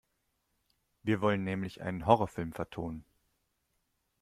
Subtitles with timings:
[1.03, 3.05] Wir wollen nämlich einen Horrorfilm vertonen.